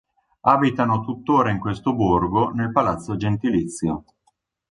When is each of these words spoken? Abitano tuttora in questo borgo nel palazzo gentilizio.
Abitano 0.47 1.01
tuttora 1.03 1.51
in 1.51 1.59
questo 1.59 1.93
borgo 1.93 2.49
nel 2.53 2.71
palazzo 2.71 3.15
gentilizio. 3.17 4.05